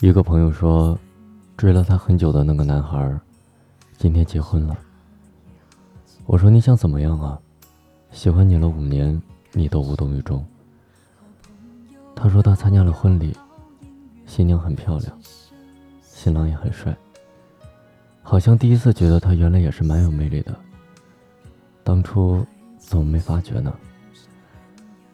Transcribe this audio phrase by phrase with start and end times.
[0.00, 0.98] 一个朋友说，
[1.58, 3.20] 追了他很久的那个男孩，
[3.98, 4.74] 今天结婚了。
[6.24, 7.38] 我说你想怎么样啊？
[8.10, 9.20] 喜欢你了五年，
[9.52, 10.42] 你都无动于衷。
[12.16, 13.36] 他说他参加了婚礼，
[14.24, 15.18] 新娘很漂亮，
[16.02, 16.96] 新郎也很帅，
[18.22, 20.56] 好像第一次觉得他原来也是蛮有魅力的。
[21.84, 22.42] 当初
[22.78, 23.70] 怎么没发觉呢？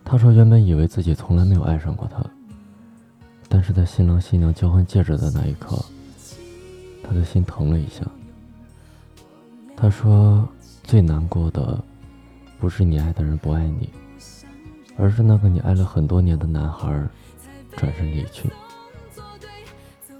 [0.04, 2.24] 他说原本以为自己从来没有爱上过他。
[3.56, 5.82] 但是在新郎新娘交换戒指的那一刻，
[7.02, 8.02] 他的心疼了一下。
[9.74, 10.46] 他说
[10.84, 11.82] ：“最难过的，
[12.60, 13.88] 不是你爱的人不爱你，
[14.98, 17.02] 而是那个你爱了很多年的男孩
[17.78, 18.50] 转身离去。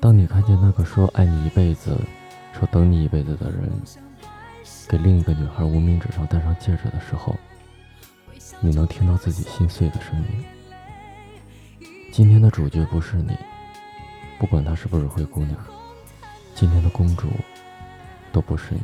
[0.00, 1.95] 当你看见那个说爱你一辈子、
[2.59, 3.70] 说等你一辈子的人，
[4.88, 7.37] 给另一个女孩无名指上戴上戒指的时候，
[8.60, 10.42] 你能听到自己心碎的声音。”
[12.16, 13.36] 今天的主角不是你，
[14.38, 15.54] 不管她是不是灰姑娘，
[16.54, 17.28] 今天的公主
[18.32, 18.80] 都不是你。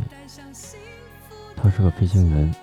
[1.56, 2.54] 他是个飞行员，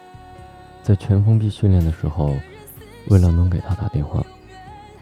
[0.84, 2.38] 在全封闭训练的时候，
[3.08, 4.24] 为了能给他打电话，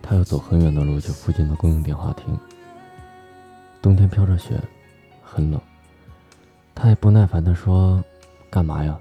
[0.01, 2.39] 他要走很远的路去附近的公用电话亭。
[3.81, 4.57] 冬天飘着雪，
[5.21, 5.59] 很冷，
[6.73, 8.01] 他也不耐烦地说
[8.49, 8.97] ：“干嘛呀？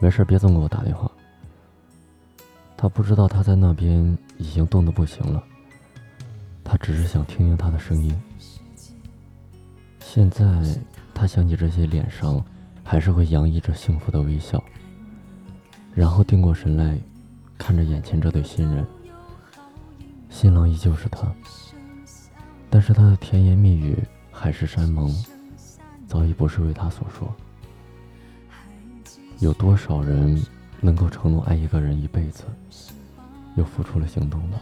[0.00, 1.08] 没事别总给我打电话。”
[2.76, 5.40] 他不知道他在那边已经冻得不行了。
[6.72, 8.18] 他只是想听听他的声音。
[10.00, 10.46] 现在
[11.12, 12.42] 他想起这些脸上，
[12.82, 14.64] 还是会洋溢着幸福的微笑。
[15.94, 16.98] 然后定过神来，
[17.58, 18.86] 看着眼前这对新人。
[20.30, 21.30] 新郎依旧是他，
[22.70, 23.94] 但是他的甜言蜜语、
[24.30, 25.14] 海誓山盟，
[26.06, 27.30] 早已不是为他所说。
[29.40, 30.42] 有多少人
[30.80, 32.44] 能够承诺爱一个人一辈子，
[33.56, 34.58] 又付出了行动呢？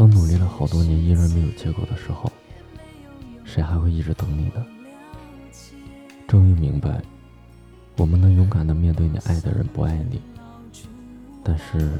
[0.00, 2.32] 当努力了好多年依然没有结果的时候，
[3.44, 4.66] 谁还会一直等你呢？
[6.26, 7.02] 终于明白，
[7.98, 10.18] 我们能勇敢的面对你爱的人不爱你，
[11.44, 11.92] 但是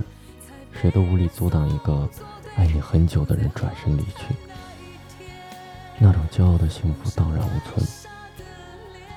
[0.72, 2.08] 谁都无力阻挡一个
[2.56, 4.34] 爱你很久的人转身离去。
[5.98, 7.86] 那种骄傲的幸福荡然无存。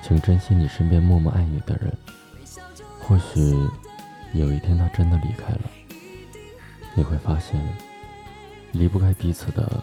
[0.02, 1.90] 请珍惜你身边默默爱你的人，
[3.00, 3.40] 或许
[4.34, 5.70] 有一天他真的离开了，
[6.94, 7.58] 你会发现。
[8.74, 9.82] 离不开彼此的，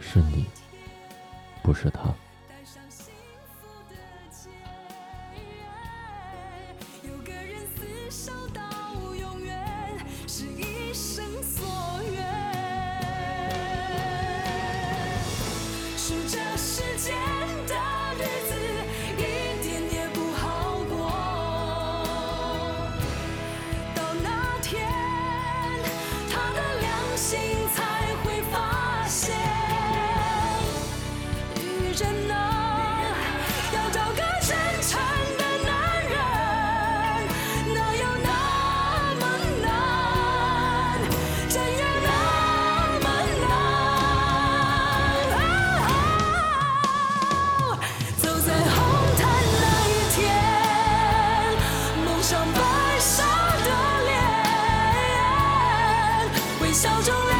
[0.00, 0.46] 是你，
[1.62, 2.02] 不是他。
[56.82, 57.31] Sống